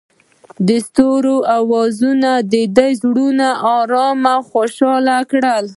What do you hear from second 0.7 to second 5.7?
ستوري اواز د دوی زړونه ارامه او خوښ کړل.